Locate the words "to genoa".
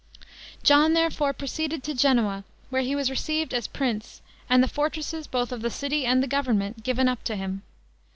1.83-2.43